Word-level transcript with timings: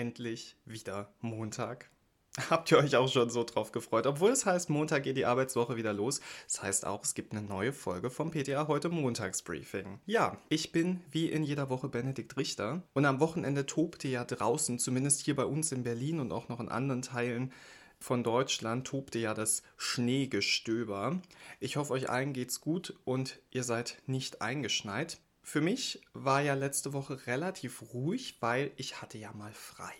endlich 0.00 0.56
wieder 0.64 1.12
Montag. 1.20 1.90
Habt 2.48 2.70
ihr 2.70 2.78
euch 2.78 2.96
auch 2.96 3.08
schon 3.08 3.28
so 3.28 3.44
drauf 3.44 3.70
gefreut? 3.70 4.06
Obwohl 4.06 4.30
es 4.30 4.46
heißt, 4.46 4.70
Montag 4.70 5.02
geht 5.02 5.18
die 5.18 5.26
Arbeitswoche 5.26 5.76
wieder 5.76 5.92
los. 5.92 6.22
Das 6.46 6.62
heißt 6.62 6.86
auch, 6.86 7.04
es 7.04 7.14
gibt 7.14 7.32
eine 7.32 7.42
neue 7.42 7.74
Folge 7.74 8.08
vom 8.08 8.30
PTA 8.30 8.66
heute 8.66 8.88
Montagsbriefing. 8.88 10.00
Ja, 10.06 10.38
ich 10.48 10.72
bin 10.72 11.00
wie 11.10 11.26
in 11.28 11.42
jeder 11.42 11.68
Woche 11.68 11.88
Benedikt 11.88 12.38
Richter 12.38 12.82
und 12.94 13.04
am 13.04 13.20
Wochenende 13.20 13.66
tobte 13.66 14.08
ja 14.08 14.24
draußen, 14.24 14.78
zumindest 14.78 15.20
hier 15.22 15.36
bei 15.36 15.44
uns 15.44 15.70
in 15.70 15.82
Berlin 15.82 16.18
und 16.18 16.32
auch 16.32 16.48
noch 16.48 16.60
in 16.60 16.70
anderen 16.70 17.02
Teilen 17.02 17.52
von 17.98 18.24
Deutschland, 18.24 18.86
tobte 18.86 19.18
ja 19.18 19.34
das 19.34 19.62
Schneegestöber. 19.76 21.20
Ich 21.58 21.76
hoffe, 21.76 21.92
euch 21.92 22.08
allen 22.08 22.32
geht's 22.32 22.62
gut 22.62 22.94
und 23.04 23.38
ihr 23.50 23.64
seid 23.64 23.98
nicht 24.06 24.40
eingeschneit. 24.40 25.18
Für 25.50 25.60
mich 25.60 26.00
war 26.12 26.40
ja 26.42 26.54
letzte 26.54 26.92
Woche 26.92 27.26
relativ 27.26 27.82
ruhig, 27.92 28.36
weil 28.38 28.70
ich 28.76 29.02
hatte 29.02 29.18
ja 29.18 29.32
mal 29.32 29.52
frei. 29.52 29.94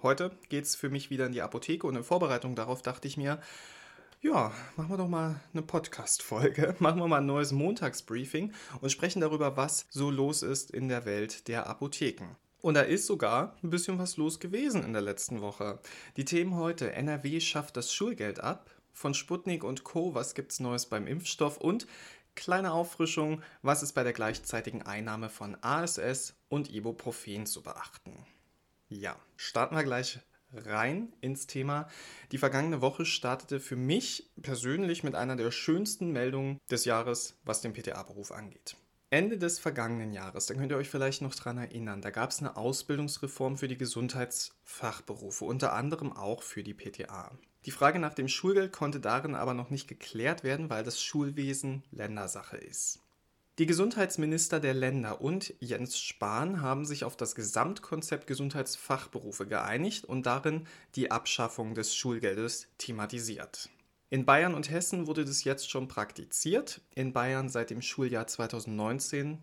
Heute 0.00 0.30
geht 0.48 0.62
es 0.62 0.76
für 0.76 0.90
mich 0.90 1.10
wieder 1.10 1.26
in 1.26 1.32
die 1.32 1.42
Apotheke 1.42 1.88
und 1.88 1.96
in 1.96 2.04
Vorbereitung 2.04 2.54
darauf 2.54 2.82
dachte 2.82 3.08
ich 3.08 3.16
mir, 3.16 3.40
ja, 4.22 4.52
machen 4.76 4.90
wir 4.90 4.96
doch 4.96 5.08
mal 5.08 5.40
eine 5.52 5.62
Podcast-Folge. 5.62 6.76
Machen 6.78 7.00
wir 7.00 7.08
mal 7.08 7.16
ein 7.16 7.26
neues 7.26 7.50
Montagsbriefing 7.50 8.52
und 8.80 8.90
sprechen 8.90 9.20
darüber, 9.20 9.56
was 9.56 9.86
so 9.90 10.08
los 10.08 10.42
ist 10.42 10.70
in 10.70 10.88
der 10.88 11.04
Welt 11.04 11.48
der 11.48 11.66
Apotheken. 11.66 12.36
Und 12.60 12.74
da 12.74 12.82
ist 12.82 13.06
sogar 13.06 13.56
ein 13.64 13.70
bisschen 13.70 13.98
was 13.98 14.16
los 14.16 14.38
gewesen 14.38 14.84
in 14.84 14.92
der 14.92 15.02
letzten 15.02 15.40
Woche. 15.40 15.80
Die 16.16 16.24
Themen 16.24 16.54
heute: 16.54 16.92
NRW 16.92 17.40
schafft 17.40 17.76
das 17.76 17.92
Schulgeld 17.92 18.38
ab. 18.38 18.70
Von 18.92 19.14
Sputnik 19.14 19.64
und 19.64 19.82
Co. 19.84 20.14
Was 20.14 20.34
gibt's 20.34 20.60
Neues 20.60 20.86
beim 20.86 21.06
Impfstoff? 21.06 21.58
Und 21.58 21.86
kleine 22.36 22.72
Auffrischung: 22.72 23.42
Was 23.62 23.82
ist 23.82 23.94
bei 23.94 24.04
der 24.04 24.12
gleichzeitigen 24.12 24.82
Einnahme 24.82 25.28
von 25.28 25.56
ASS 25.60 26.36
und 26.48 26.70
Ibuprofen 26.70 27.46
zu 27.46 27.62
beachten? 27.62 28.26
Ja, 28.88 29.16
starten 29.36 29.74
wir 29.74 29.82
gleich 29.82 30.20
rein 30.52 31.12
ins 31.20 31.46
Thema. 31.46 31.88
Die 32.32 32.38
vergangene 32.38 32.80
Woche 32.80 33.04
startete 33.04 33.58
für 33.58 33.76
mich 33.76 34.30
persönlich 34.40 35.02
mit 35.02 35.14
einer 35.14 35.36
der 35.36 35.50
schönsten 35.50 36.12
Meldungen 36.12 36.60
des 36.70 36.84
Jahres, 36.84 37.38
was 37.44 37.60
den 37.60 37.72
PTA-Beruf 37.72 38.30
angeht. 38.30 38.76
Ende 39.08 39.38
des 39.38 39.60
vergangenen 39.60 40.12
Jahres, 40.12 40.46
da 40.46 40.54
könnt 40.54 40.72
ihr 40.72 40.76
euch 40.76 40.90
vielleicht 40.90 41.22
noch 41.22 41.34
dran 41.34 41.58
erinnern, 41.58 42.02
da 42.02 42.10
gab 42.10 42.30
es 42.30 42.40
eine 42.40 42.56
Ausbildungsreform 42.56 43.56
für 43.56 43.68
die 43.68 43.78
Gesundheitsfachberufe, 43.78 45.44
unter 45.44 45.74
anderem 45.74 46.12
auch 46.12 46.42
für 46.42 46.64
die 46.64 46.74
PTA. 46.74 47.30
Die 47.66 47.70
Frage 47.70 48.00
nach 48.00 48.14
dem 48.14 48.26
Schulgeld 48.26 48.72
konnte 48.72 48.98
darin 48.98 49.36
aber 49.36 49.54
noch 49.54 49.70
nicht 49.70 49.86
geklärt 49.86 50.42
werden, 50.42 50.70
weil 50.70 50.82
das 50.82 51.00
Schulwesen 51.00 51.84
Ländersache 51.92 52.56
ist. 52.56 53.00
Die 53.58 53.66
Gesundheitsminister 53.66 54.58
der 54.58 54.74
Länder 54.74 55.20
und 55.20 55.54
Jens 55.60 55.98
Spahn 55.98 56.60
haben 56.60 56.84
sich 56.84 57.04
auf 57.04 57.16
das 57.16 57.36
Gesamtkonzept 57.36 58.26
Gesundheitsfachberufe 58.26 59.46
geeinigt 59.46 60.04
und 60.04 60.26
darin 60.26 60.66
die 60.96 61.12
Abschaffung 61.12 61.74
des 61.74 61.94
Schulgeldes 61.94 62.66
thematisiert. 62.76 63.70
In 64.08 64.24
Bayern 64.24 64.54
und 64.54 64.70
Hessen 64.70 65.06
wurde 65.06 65.24
das 65.24 65.44
jetzt 65.44 65.68
schon 65.68 65.88
praktiziert. 65.88 66.80
In 66.94 67.12
Bayern 67.12 67.48
seit 67.48 67.70
dem 67.70 67.82
Schuljahr 67.82 68.26
2019 68.26 69.42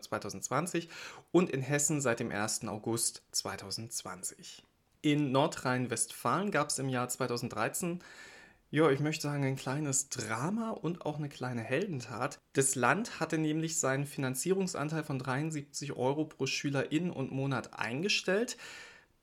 2020 0.00 0.88
und 1.30 1.50
in 1.50 1.60
Hessen 1.60 2.00
seit 2.00 2.20
dem 2.20 2.30
1. 2.30 2.66
August 2.68 3.22
2020. 3.32 4.62
In 5.02 5.30
Nordrhein-Westfalen 5.32 6.50
gab 6.50 6.70
es 6.70 6.78
im 6.78 6.88
Jahr 6.88 7.08
2013 7.08 8.02
ja, 8.74 8.90
ich 8.90 8.98
möchte 8.98 9.22
sagen, 9.22 9.44
ein 9.44 9.54
kleines 9.54 10.08
Drama 10.08 10.70
und 10.70 11.06
auch 11.06 11.18
eine 11.18 11.28
kleine 11.28 11.62
Heldentat. 11.62 12.40
Das 12.54 12.74
Land 12.74 13.20
hatte 13.20 13.38
nämlich 13.38 13.78
seinen 13.78 14.04
Finanzierungsanteil 14.04 15.04
von 15.04 15.20
73 15.20 15.92
Euro 15.92 16.24
pro 16.24 16.46
Schülerin 16.46 17.10
und 17.10 17.30
Monat 17.30 17.78
eingestellt. 17.78 18.56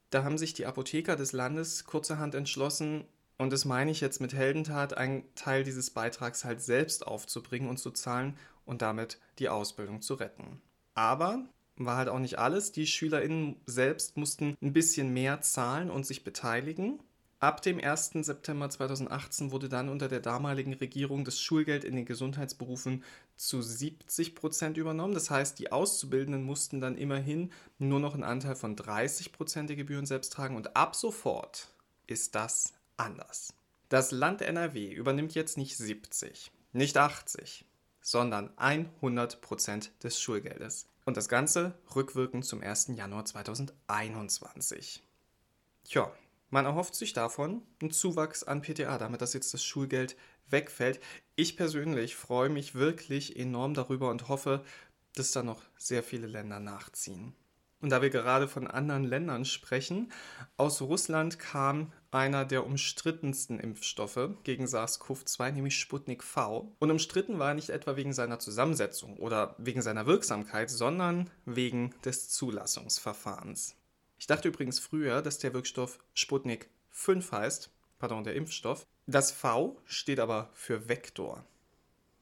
Da 0.09 0.23
haben 0.23 0.37
sich 0.37 0.53
die 0.53 0.65
Apotheker 0.65 1.17
des 1.17 1.33
Landes 1.33 1.83
kurzerhand 1.83 2.33
entschlossen, 2.33 3.03
und 3.41 3.51
das 3.51 3.65
meine 3.65 3.89
ich 3.89 4.01
jetzt 4.01 4.21
mit 4.21 4.33
Heldentat, 4.33 4.95
einen 4.95 5.23
Teil 5.33 5.63
dieses 5.63 5.89
Beitrags 5.89 6.45
halt 6.45 6.61
selbst 6.61 7.07
aufzubringen 7.07 7.69
und 7.69 7.77
zu 7.77 7.89
zahlen 7.89 8.37
und 8.65 8.83
damit 8.83 9.19
die 9.39 9.49
Ausbildung 9.49 10.01
zu 10.01 10.13
retten. 10.13 10.61
Aber 10.93 11.43
war 11.75 11.97
halt 11.97 12.09
auch 12.09 12.19
nicht 12.19 12.37
alles. 12.37 12.71
Die 12.71 12.85
SchülerInnen 12.85 13.55
selbst 13.65 14.15
mussten 14.15 14.55
ein 14.61 14.73
bisschen 14.73 15.11
mehr 15.11 15.41
zahlen 15.41 15.89
und 15.89 16.05
sich 16.05 16.23
beteiligen. 16.23 16.99
Ab 17.39 17.63
dem 17.63 17.83
1. 17.83 18.11
September 18.21 18.69
2018 18.69 19.51
wurde 19.51 19.67
dann 19.67 19.89
unter 19.89 20.07
der 20.07 20.19
damaligen 20.19 20.73
Regierung 20.73 21.25
das 21.25 21.41
Schulgeld 21.41 21.83
in 21.83 21.95
den 21.95 22.05
Gesundheitsberufen 22.05 23.03
zu 23.37 23.63
70 23.63 24.35
Prozent 24.35 24.77
übernommen. 24.77 25.15
Das 25.15 25.31
heißt, 25.31 25.57
die 25.57 25.71
Auszubildenden 25.71 26.43
mussten 26.43 26.79
dann 26.79 26.95
immerhin 26.95 27.51
nur 27.79 27.99
noch 27.99 28.13
einen 28.13 28.23
Anteil 28.23 28.53
von 28.53 28.75
30 28.75 29.31
Prozent 29.31 29.69
der 29.69 29.77
Gebühren 29.77 30.05
selbst 30.05 30.31
tragen 30.31 30.55
und 30.55 30.75
ab 30.75 30.95
sofort 30.95 31.69
ist 32.05 32.35
das 32.35 32.73
anders. 33.01 33.53
Das 33.89 34.11
Land 34.11 34.41
NRW 34.41 34.91
übernimmt 34.91 35.33
jetzt 35.33 35.57
nicht 35.57 35.75
70, 35.75 36.51
nicht 36.71 36.97
80, 36.97 37.65
sondern 38.01 38.55
100 38.57 39.41
Prozent 39.41 39.91
des 40.03 40.19
Schulgeldes. 40.19 40.87
Und 41.03 41.17
das 41.17 41.27
Ganze 41.27 41.73
rückwirkend 41.95 42.45
zum 42.45 42.61
1. 42.61 42.91
Januar 42.95 43.25
2021. 43.25 45.03
Tja, 45.83 46.11
man 46.51 46.65
erhofft 46.65 46.95
sich 46.95 47.13
davon 47.13 47.63
einen 47.81 47.91
Zuwachs 47.91 48.43
an 48.43 48.61
PTA, 48.61 48.97
damit 48.97 49.21
dass 49.21 49.33
jetzt 49.33 49.53
das 49.53 49.63
Schulgeld 49.63 50.15
wegfällt. 50.49 50.99
Ich 51.35 51.57
persönlich 51.57 52.15
freue 52.15 52.49
mich 52.49 52.75
wirklich 52.75 53.35
enorm 53.35 53.73
darüber 53.73 54.09
und 54.09 54.27
hoffe, 54.27 54.63
dass 55.15 55.31
da 55.31 55.43
noch 55.43 55.61
sehr 55.77 56.03
viele 56.03 56.27
Länder 56.27 56.59
nachziehen. 56.59 57.33
Und 57.81 57.89
da 57.89 58.01
wir 58.01 58.11
gerade 58.11 58.47
von 58.47 58.67
anderen 58.67 59.03
Ländern 59.03 59.43
sprechen, 59.43 60.11
aus 60.55 60.81
Russland 60.81 61.39
kam 61.39 61.91
einer 62.11 62.45
der 62.45 62.65
umstrittensten 62.65 63.59
Impfstoffe 63.59 64.29
gegen 64.43 64.65
SARS-CoV-2, 64.65 65.51
nämlich 65.51 65.77
Sputnik 65.77 66.23
V. 66.23 66.75
Und 66.79 66.91
umstritten 66.91 67.39
war 67.39 67.49
er 67.49 67.53
nicht 67.55 67.69
etwa 67.69 67.95
wegen 67.95 68.13
seiner 68.13 68.39
Zusammensetzung 68.39 69.17
oder 69.17 69.55
wegen 69.57 69.81
seiner 69.81 70.05
Wirksamkeit, 70.05 70.69
sondern 70.69 71.29
wegen 71.45 71.95
des 72.03 72.29
Zulassungsverfahrens. 72.29 73.75
Ich 74.19 74.27
dachte 74.27 74.49
übrigens 74.49 74.79
früher, 74.79 75.21
dass 75.21 75.39
der 75.39 75.53
Wirkstoff 75.53 75.99
Sputnik 76.13 76.69
5 76.89 77.31
heißt, 77.31 77.71
pardon, 77.97 78.23
der 78.23 78.35
Impfstoff. 78.35 78.85
Das 79.07 79.31
V 79.31 79.77
steht 79.85 80.19
aber 80.19 80.49
für 80.53 80.89
Vektor. 80.89 81.45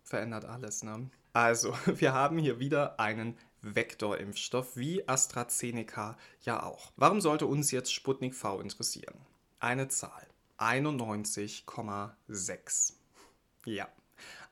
Verändert 0.03 0.45
alles, 0.45 0.83
ne? 0.83 1.09
Also, 1.33 1.75
wir 1.85 2.13
haben 2.13 2.37
hier 2.37 2.59
wieder 2.59 2.99
einen 2.99 3.37
Vektorimpfstoff, 3.61 4.77
wie 4.77 5.07
AstraZeneca 5.07 6.17
ja 6.41 6.63
auch. 6.63 6.93
Warum 6.95 7.21
sollte 7.21 7.45
uns 7.45 7.71
jetzt 7.71 7.93
Sputnik 7.93 8.35
V 8.35 8.61
interessieren? 8.61 9.15
Eine 9.59 9.89
Zahl. 9.89 10.25
91,6. 10.57 12.93
Ja. 13.65 13.87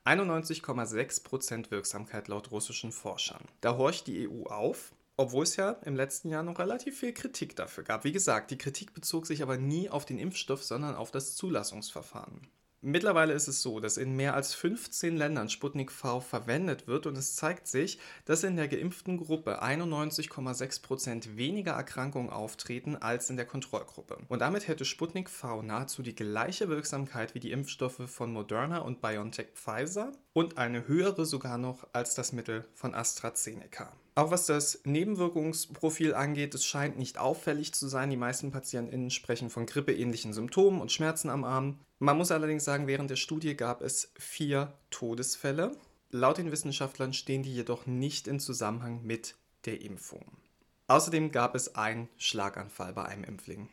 91,6% 0.06 1.72
Wirksamkeit 1.72 2.28
laut 2.28 2.51
russischen 2.51 2.91
Forschern. 2.91 3.44
Da 3.62 3.78
horcht 3.78 4.06
die 4.07 4.29
EU 4.29 4.44
auf 4.45 4.91
obwohl 5.18 5.44
es 5.44 5.56
ja 5.56 5.72
im 5.84 5.95
letzten 5.95 6.29
Jahr 6.29 6.44
noch 6.44 6.59
relativ 6.59 7.00
viel 7.00 7.12
Kritik 7.12 7.56
dafür 7.56 7.84
gab. 7.84 8.03
Wie 8.03 8.12
gesagt, 8.12 8.51
die 8.51 8.57
Kritik 8.57 8.94
bezog 8.94 9.25
sich 9.25 9.41
aber 9.41 9.57
nie 9.57 9.90
auf 9.90 10.06
den 10.06 10.19
Impfstoff, 10.19 10.63
sondern 10.63 10.95
auf 10.95 11.09
das 11.09 11.35
Zulassungsverfahren. 11.35 12.47
Mittlerweile 12.90 13.34
ist 13.34 13.50
es 13.50 13.62
so, 13.62 13.81
dass 13.81 13.98
in 13.98 14.16
mehr 14.16 14.34
als 14.34 14.56
15 14.56 15.18
Ländern 15.18 15.50
Sputnik 15.50 15.92
V 15.92 16.22
verwendet 16.22 16.88
wird 16.88 17.06
und 17.06 17.18
es 17.18 17.36
zeigt 17.36 17.68
sich, 17.68 18.00
dass 18.24 18.46
in 18.46 18.56
der 18.56 18.70
geimpften 18.70 19.18
Gruppe 19.18 19.62
91,6% 19.62 21.36
weniger 21.36 21.74
Erkrankungen 21.74 22.30
auftreten 22.30 22.96
als 22.96 23.30
in 23.30 23.36
der 23.36 23.46
Kontrollgruppe. 23.46 24.19
Und 24.30 24.39
damit 24.39 24.69
hätte 24.69 24.86
Sputnik 24.86 25.30
V 25.30 25.63
nahezu 25.63 26.01
die 26.01 26.16
gleiche 26.16 26.69
Wirksamkeit 26.69 27.36
wie 27.36 27.42
die 27.42 27.51
Impfstoffe 27.51 28.10
von 28.10 28.31
Moderna 28.31 28.78
und 28.78 29.01
BioNTech 29.01 29.48
Pfizer 29.54 30.13
und 30.38 30.60
eine 30.60 30.88
höhere 30.88 31.25
sogar 31.25 31.57
noch 31.57 31.88
als 31.94 32.13
das 32.13 32.31
Mittel 32.31 32.63
von 32.75 32.94
AstraZeneca. 32.94 33.92
Auch 34.13 34.30
was 34.30 34.45
das 34.45 34.81
Nebenwirkungsprofil 34.84 36.13
angeht, 36.13 36.54
es 36.54 36.63
scheint 36.63 36.95
nicht 36.95 37.18
auffällig 37.18 37.74
zu 37.74 37.88
sein. 37.88 38.12
Die 38.12 38.18
meisten 38.18 38.51
PatientInnen 38.51 39.10
sprechen 39.10 39.50
von 39.50 39.66
grippeähnlichen 39.66 40.34
Symptomen 40.34 40.80
und 40.80 40.92
Schmerzen 40.92 41.31
am 41.31 41.44
Arm. 41.44 41.80
Man 41.98 42.18
muss 42.18 42.30
allerdings 42.30 42.66
sagen, 42.66 42.86
während 42.86 43.10
der 43.10 43.16
Studie 43.16 43.57
gab 43.57 43.81
es 43.81 44.12
vier 44.19 44.74
Todesfälle. 44.92 45.72
Laut 46.12 46.38
den 46.38 46.51
Wissenschaftlern 46.51 47.13
stehen 47.13 47.42
die 47.42 47.56
jedoch 47.56 47.88
nicht 47.88 48.28
in 48.28 48.39
Zusammenhang 48.39 49.01
mit 49.04 49.34
der 49.66 49.81
Impfung. 49.81 50.38
Außerdem 50.86 51.31
gab 51.31 51.56
es 51.56 51.74
einen 51.74 52.10
Schlaganfall 52.18 52.94
bei 52.94 53.06
einem 53.06 53.24
Impfling. 53.24 53.69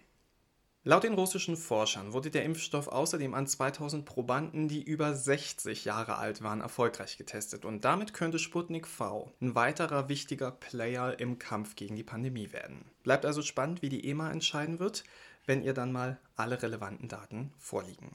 Laut 0.86 1.02
den 1.02 1.14
russischen 1.14 1.56
Forschern 1.56 2.12
wurde 2.12 2.30
der 2.30 2.44
Impfstoff 2.44 2.88
außerdem 2.88 3.32
an 3.32 3.46
2000 3.46 4.04
Probanden, 4.04 4.68
die 4.68 4.82
über 4.82 5.14
60 5.14 5.86
Jahre 5.86 6.18
alt 6.18 6.42
waren, 6.42 6.60
erfolgreich 6.60 7.16
getestet 7.16 7.64
und 7.64 7.86
damit 7.86 8.12
könnte 8.12 8.38
Sputnik 8.38 8.86
V 8.86 9.32
ein 9.40 9.54
weiterer 9.54 10.10
wichtiger 10.10 10.50
Player 10.50 11.18
im 11.18 11.38
Kampf 11.38 11.74
gegen 11.74 11.96
die 11.96 12.02
Pandemie 12.02 12.52
werden. 12.52 12.84
Bleibt 13.02 13.24
also 13.24 13.40
spannend, 13.40 13.80
wie 13.80 13.88
die 13.88 14.06
EMA 14.06 14.30
entscheiden 14.30 14.78
wird, 14.78 15.04
wenn 15.46 15.62
ihr 15.62 15.72
dann 15.72 15.90
mal 15.90 16.18
alle 16.36 16.62
relevanten 16.62 17.08
Daten 17.08 17.54
vorliegen. 17.58 18.14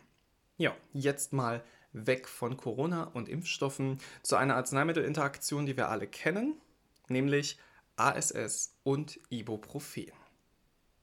Ja, 0.58 0.76
jetzt 0.94 1.34
mal 1.34 1.64
weg 1.92 2.28
von 2.28 2.56
Corona 2.56 3.06
und 3.06 3.30
Impfstoffen 3.30 3.98
zu 4.22 4.36
einer 4.36 4.56
Arzneimittelinteraktion, 4.58 5.66
die 5.66 5.76
wir 5.76 5.90
alle 5.90 6.06
kennen, 6.06 6.62
nämlich 7.08 7.58
ASS 7.96 8.76
und 8.84 9.20
Ibuprofen. 9.32 10.19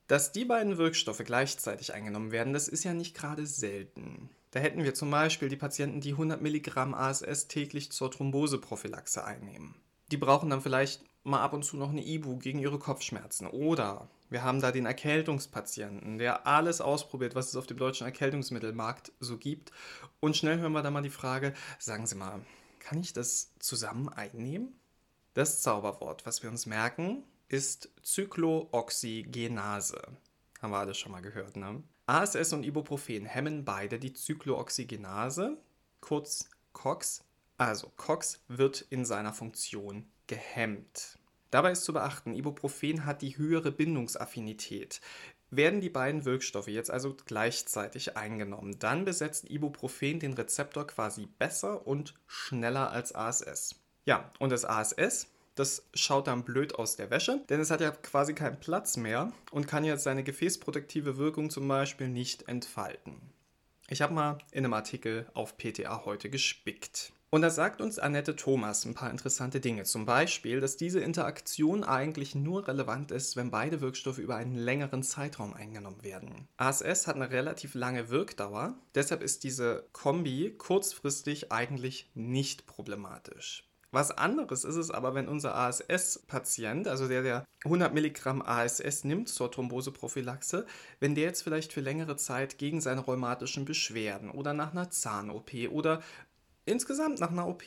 Dass 0.07 0.31
die 0.31 0.45
beiden 0.45 0.79
Wirkstoffe 0.79 1.23
gleichzeitig 1.25 1.93
eingenommen 1.93 2.31
werden, 2.31 2.53
das 2.53 2.69
ist 2.69 2.85
ja 2.85 2.95
nicht 2.95 3.17
gerade 3.17 3.47
selten. 3.47 4.31
Da 4.53 4.61
hätten 4.61 4.85
wir 4.85 4.95
zum 4.95 5.11
Beispiel 5.11 5.49
die 5.49 5.57
Patienten, 5.57 6.01
die 6.01 6.13
100 6.13 6.41
Milligramm 6.41 6.95
ASS 6.95 7.49
täglich 7.49 7.91
zur 7.91 8.11
Thromboseprophylaxe 8.11 9.25
einnehmen. 9.25 9.75
Die 10.13 10.17
brauchen 10.17 10.49
dann 10.49 10.63
vielleicht 10.63 11.03
mal 11.25 11.43
ab 11.43 11.53
und 11.53 11.65
zu 11.65 11.77
noch 11.77 11.91
eine 11.91 12.07
Ibu 12.07 12.39
gegen 12.39 12.61
ihre 12.61 12.79
Kopfschmerzen. 12.79 13.49
Oder 13.49 14.09
wir 14.31 14.45
haben 14.45 14.61
da 14.61 14.71
den 14.71 14.87
Erkältungspatienten, 14.87 16.19
der 16.19 16.47
alles 16.47 16.81
ausprobiert, 16.81 17.35
was 17.35 17.49
es 17.49 17.57
auf 17.57 17.67
dem 17.67 17.77
deutschen 17.77 18.07
Erkältungsmittelmarkt 18.07 19.13
so 19.19 19.37
gibt. 19.37 19.73
Und 20.21 20.37
schnell 20.37 20.59
hören 20.59 20.73
wir 20.73 20.83
da 20.83 20.91
mal 20.91 21.03
die 21.03 21.11
Frage, 21.11 21.53
sagen 21.81 22.07
Sie 22.07 22.15
mal, 22.15 22.41
kann 22.79 23.01
ich 23.01 23.13
das 23.13 23.51
zusammen 23.59 24.09
einnehmen? 24.09 24.79
Das 25.35 25.61
Zauberwort, 25.61 26.25
was 26.25 26.43
wir 26.43 26.51
uns 26.51 26.67
merken, 26.67 27.25
ist 27.49 27.91
Zyklooxygenase. 28.03 30.03
Haben 30.61 30.73
wir 30.73 30.79
alles 30.79 30.99
schon 30.99 31.13
mal 31.13 31.23
gehört, 31.23 31.57
ne? 31.57 31.83
ASS 32.07 32.53
und 32.53 32.65
Ibuprofen 32.65 33.27
hemmen 33.27 33.65
beide 33.65 33.99
die 33.99 34.13
Zyklooxygenase, 34.13 35.57
kurz 36.01 36.49
COX. 36.73 37.25
Also 37.59 37.93
COX 37.97 38.41
wird 38.49 38.83
in 38.91 39.05
seiner 39.05 39.33
Funktion 39.33 40.07
gehemmt. 40.27 41.19
Dabei 41.51 41.73
ist 41.73 41.85
zu 41.85 41.93
beachten, 41.93 42.35
Ibuprofen 42.35 43.07
hat 43.07 43.23
die 43.23 43.39
höhere 43.39 43.73
Bindungsaffinität. 43.73 45.01
Werden 45.51 45.81
die 45.81 45.91
beiden 45.91 46.25
Wirkstoffe 46.25 46.69
jetzt 46.69 46.91
also 46.91 47.17
gleichzeitig 47.25 48.17
eingenommen, 48.17 48.79
dann 48.79 49.05
besetzt 49.05 49.49
Ibuprofen 49.49 50.21
den 50.21 50.35
Rezeptor 50.35 50.87
quasi 50.87 51.27
besser 51.27 51.87
und 51.87 52.15
schneller 52.27 52.91
als 52.91 53.15
ASS. 53.15 53.77
Ja, 54.05 54.31
und 54.39 54.51
das 54.51 54.65
ASS, 54.65 55.29
das 55.57 55.89
schaut 55.95 56.29
dann 56.29 56.45
blöd 56.45 56.77
aus 56.77 56.97
der 56.97 57.11
Wäsche, 57.11 57.41
denn 57.49 57.61
es 57.61 57.71
hat 57.71 57.81
ja 57.81 57.91
quasi 57.91 58.35
keinen 58.35 58.61
Platz 58.61 58.97
mehr 58.97 59.33
und 59.51 59.67
kann 59.67 59.85
jetzt 59.85 60.05
seine 60.05 60.23
gefäßprotektive 60.23 61.17
Wirkung 61.17 61.51
zum 61.51 61.67
Beispiel 61.67 62.09
nicht 62.09 62.49
entfalten. 62.49 63.17
Ich 63.89 64.03
habe 64.03 64.15
mal 64.15 64.39
in 64.53 64.65
einem 64.65 64.75
Artikel 64.75 65.27
auf 65.35 65.57
PTA 65.57 66.05
heute 66.05 66.29
gespickt. 66.29 67.13
Und 67.31 67.43
da 67.43 67.51
sagt 67.51 67.81
uns 67.81 67.99
Annette 67.99 68.37
Thomas 68.37 68.85
ein 68.85 68.95
paar 68.95 69.11
interessante 69.11 69.61
Dinge. 69.61 69.83
Zum 69.83 70.07
Beispiel, 70.07 70.61
dass 70.61 70.77
diese 70.77 71.01
Interaktion 71.01 71.85
eigentlich 71.85 72.35
nur 72.35 72.69
relevant 72.69 73.11
ist, 73.11 73.37
wenn 73.37 73.51
beide 73.51 73.81
Wirkstoffe 73.81 74.19
über 74.19 74.37
einen 74.37 74.55
längeren 74.55 75.03
Zeitraum 75.03 75.53
eingenommen 75.53 76.03
werden. 76.03 76.49
ASS 76.57 77.07
hat 77.07 77.17
eine 77.17 77.31
relativ 77.31 77.75
lange 77.75 78.11
Wirkdauer, 78.11 78.77
deshalb 78.95 79.23
ist 79.23 79.45
diese 79.45 79.87
Kombi 79.93 80.55
kurzfristig 80.57 81.51
eigentlich 81.51 82.11
nicht 82.15 82.67
problematisch. 82.67 83.65
Was 83.93 84.11
anderes 84.11 84.65
ist 84.65 84.77
es 84.77 84.91
aber, 84.91 85.15
wenn 85.15 85.29
unser 85.29 85.55
ASS-Patient, 85.55 86.89
also 86.89 87.09
der, 87.09 87.23
der 87.23 87.45
100 87.65 87.95
Milligramm 87.95 88.43
ASS 88.43 89.05
nimmt 89.05 89.29
zur 89.29 89.51
Thromboseprophylaxe, 89.51 90.67
wenn 91.01 91.15
der 91.15 91.25
jetzt 91.25 91.43
vielleicht 91.43 91.73
für 91.73 91.81
längere 91.81 92.17
Zeit 92.17 92.59
gegen 92.59 92.81
seine 92.81 93.01
rheumatischen 93.01 93.65
Beschwerden 93.65 94.31
oder 94.31 94.53
nach 94.53 94.73
einer 94.73 94.91
Zahn-OP 94.91 95.53
oder 95.71 96.03
insgesamt 96.65 97.21
nach 97.21 97.31
einer 97.31 97.47
OP, 97.49 97.67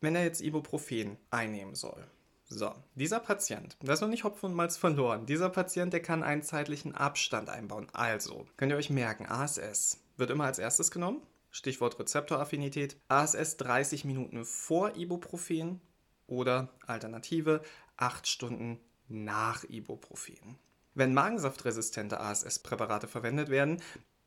wenn 0.00 0.14
er 0.14 0.24
jetzt 0.24 0.40
Ibuprofen 0.40 1.16
einnehmen 1.30 1.74
soll. 1.74 2.06
So, 2.50 2.74
dieser 2.94 3.20
Patient, 3.20 3.76
das 3.82 3.96
ist 3.96 4.00
noch 4.00 4.08
nicht 4.08 4.24
Hopfen 4.24 4.46
und 4.46 4.54
Malz 4.54 4.78
verloren. 4.78 5.26
Dieser 5.26 5.50
Patient, 5.50 5.92
der 5.92 6.00
kann 6.00 6.22
einen 6.22 6.42
zeitlichen 6.42 6.94
Abstand 6.94 7.50
einbauen. 7.50 7.88
Also, 7.92 8.46
könnt 8.56 8.72
ihr 8.72 8.78
euch 8.78 8.88
merken, 8.88 9.26
ASS 9.26 9.98
wird 10.16 10.30
immer 10.30 10.44
als 10.44 10.58
erstes 10.58 10.90
genommen. 10.90 11.20
Stichwort 11.58 11.98
Rezeptoraffinität. 11.98 12.96
ASS 13.08 13.56
30 13.56 14.04
Minuten 14.04 14.44
vor 14.44 14.96
Ibuprofen 14.96 15.80
oder 16.28 16.72
Alternative 16.86 17.62
8 17.96 18.28
Stunden 18.28 18.78
nach 19.08 19.64
Ibuprofen. 19.64 20.56
Wenn 20.94 21.14
magensaftresistente 21.14 22.20
ASS-Präparate 22.20 23.08
verwendet 23.08 23.48
werden, 23.48 23.82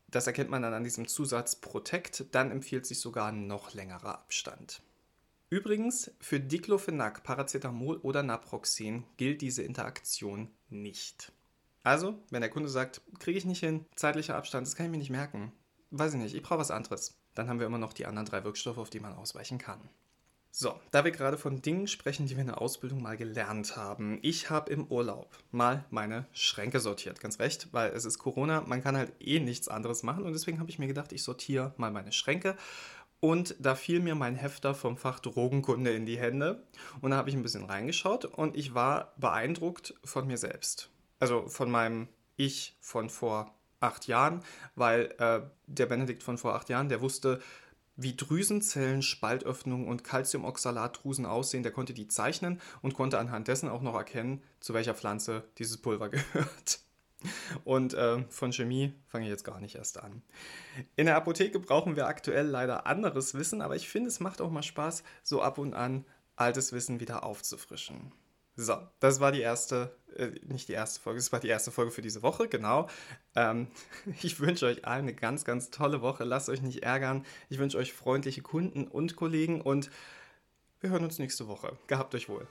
das 0.08 0.26
erkennt 0.26 0.50
man 0.50 0.60
dann 0.60 0.74
an 0.74 0.84
diesem 0.84 1.08
Zusatz 1.08 1.56
Protect, 1.56 2.26
dann 2.32 2.50
empfiehlt 2.50 2.84
sich 2.84 3.00
sogar 3.00 3.28
ein 3.28 3.46
noch 3.46 3.72
längerer 3.72 4.18
Abstand. 4.18 4.82
Übrigens, 5.48 6.10
für 6.20 6.38
Diclofenac, 6.38 7.22
Paracetamol 7.22 7.96
oder 7.98 8.22
Naproxen 8.22 9.04
gilt 9.16 9.40
diese 9.40 9.62
Interaktion 9.62 10.50
nicht. 10.68 11.32
Also, 11.82 12.18
wenn 12.30 12.42
der 12.42 12.50
Kunde 12.50 12.68
sagt, 12.68 13.00
kriege 13.20 13.38
ich 13.38 13.46
nicht 13.46 13.60
hin, 13.60 13.86
zeitlicher 13.96 14.36
Abstand, 14.36 14.66
das 14.66 14.76
kann 14.76 14.86
ich 14.86 14.92
mir 14.92 14.98
nicht 14.98 15.10
merken. 15.10 15.52
Weiß 15.94 16.14
ich 16.14 16.20
nicht, 16.20 16.34
ich 16.34 16.42
brauche 16.42 16.58
was 16.58 16.70
anderes. 16.70 17.18
Dann 17.34 17.48
haben 17.48 17.58
wir 17.58 17.66
immer 17.66 17.76
noch 17.76 17.92
die 17.92 18.06
anderen 18.06 18.24
drei 18.24 18.44
Wirkstoffe, 18.44 18.78
auf 18.78 18.88
die 18.88 19.00
man 19.00 19.12
ausweichen 19.12 19.58
kann. 19.58 19.78
So, 20.50 20.74
da 20.90 21.04
wir 21.04 21.10
gerade 21.10 21.36
von 21.36 21.60
Dingen 21.60 21.86
sprechen, 21.86 22.26
die 22.26 22.34
wir 22.34 22.40
in 22.40 22.46
der 22.46 22.62
Ausbildung 22.62 23.02
mal 23.02 23.18
gelernt 23.18 23.76
haben. 23.76 24.18
Ich 24.22 24.48
habe 24.48 24.72
im 24.72 24.86
Urlaub 24.86 25.36
mal 25.50 25.84
meine 25.90 26.26
Schränke 26.32 26.80
sortiert, 26.80 27.20
ganz 27.20 27.40
recht, 27.40 27.68
weil 27.72 27.90
es 27.92 28.06
ist 28.06 28.18
Corona, 28.18 28.62
man 28.62 28.82
kann 28.82 28.96
halt 28.96 29.12
eh 29.20 29.38
nichts 29.38 29.68
anderes 29.68 30.02
machen 30.02 30.24
und 30.24 30.32
deswegen 30.32 30.60
habe 30.60 30.70
ich 30.70 30.78
mir 30.78 30.86
gedacht, 30.86 31.12
ich 31.12 31.22
sortiere 31.22 31.74
mal 31.76 31.90
meine 31.90 32.12
Schränke 32.12 32.56
und 33.20 33.54
da 33.60 33.74
fiel 33.74 34.00
mir 34.00 34.14
mein 34.14 34.34
Hefter 34.34 34.74
vom 34.74 34.96
Fach 34.96 35.20
Drogenkunde 35.20 35.92
in 35.92 36.06
die 36.06 36.18
Hände 36.18 36.66
und 37.02 37.10
da 37.10 37.18
habe 37.18 37.28
ich 37.28 37.36
ein 37.36 37.42
bisschen 37.42 37.64
reingeschaut 37.64 38.24
und 38.24 38.56
ich 38.56 38.74
war 38.74 39.14
beeindruckt 39.18 39.94
von 40.04 40.26
mir 40.26 40.38
selbst. 40.38 40.90
Also 41.18 41.48
von 41.48 41.70
meinem 41.70 42.08
Ich 42.36 42.76
von 42.80 43.08
vor 43.10 43.54
acht 43.82 44.06
Jahren, 44.06 44.40
weil 44.74 45.14
äh, 45.18 45.40
der 45.66 45.86
Benedikt 45.86 46.22
von 46.22 46.38
vor 46.38 46.54
acht 46.54 46.68
Jahren, 46.68 46.88
der 46.88 47.00
wusste, 47.00 47.40
wie 47.96 48.16
Drüsenzellen, 48.16 49.02
Spaltöffnungen 49.02 49.86
und 49.86 50.04
Calciumoxalatdrüsen 50.04 51.26
aussehen. 51.26 51.62
Der 51.62 51.72
konnte 51.72 51.94
die 51.94 52.08
zeichnen 52.08 52.60
und 52.80 52.94
konnte 52.94 53.18
anhand 53.18 53.48
dessen 53.48 53.68
auch 53.68 53.82
noch 53.82 53.94
erkennen, 53.94 54.42
zu 54.60 54.74
welcher 54.74 54.94
Pflanze 54.94 55.44
dieses 55.58 55.76
Pulver 55.78 56.08
gehört. 56.10 56.80
Und 57.64 57.94
äh, 57.94 58.24
von 58.30 58.52
Chemie 58.52 58.94
fange 59.06 59.26
ich 59.26 59.30
jetzt 59.30 59.44
gar 59.44 59.60
nicht 59.60 59.76
erst 59.76 60.00
an. 60.00 60.22
In 60.96 61.06
der 61.06 61.16
Apotheke 61.16 61.60
brauchen 61.60 61.94
wir 61.94 62.06
aktuell 62.06 62.46
leider 62.46 62.86
anderes 62.86 63.34
Wissen, 63.34 63.60
aber 63.60 63.76
ich 63.76 63.88
finde, 63.88 64.08
es 64.08 64.18
macht 64.18 64.40
auch 64.40 64.50
mal 64.50 64.62
Spaß, 64.62 65.04
so 65.22 65.40
ab 65.40 65.58
und 65.58 65.74
an 65.74 66.04
altes 66.34 66.72
Wissen 66.72 66.98
wieder 66.98 67.24
aufzufrischen. 67.24 68.12
So, 68.54 68.76
das 69.00 69.20
war 69.20 69.32
die 69.32 69.40
erste, 69.40 69.96
äh, 70.16 70.28
nicht 70.42 70.68
die 70.68 70.74
erste 70.74 71.00
Folge, 71.00 71.18
das 71.18 71.32
war 71.32 71.40
die 71.40 71.48
erste 71.48 71.70
Folge 71.70 71.90
für 71.90 72.02
diese 72.02 72.22
Woche, 72.22 72.48
genau. 72.48 72.88
Ähm, 73.34 73.68
ich 74.22 74.40
wünsche 74.40 74.66
euch 74.66 74.84
allen 74.84 75.04
eine 75.04 75.14
ganz, 75.14 75.44
ganz 75.44 75.70
tolle 75.70 76.02
Woche. 76.02 76.24
Lasst 76.24 76.48
euch 76.48 76.62
nicht 76.62 76.82
ärgern. 76.82 77.24
Ich 77.48 77.58
wünsche 77.58 77.78
euch 77.78 77.92
freundliche 77.92 78.42
Kunden 78.42 78.86
und 78.86 79.16
Kollegen 79.16 79.60
und 79.60 79.90
wir 80.80 80.90
hören 80.90 81.04
uns 81.04 81.18
nächste 81.18 81.48
Woche. 81.48 81.78
Gehabt 81.86 82.14
euch 82.14 82.28
wohl. 82.28 82.46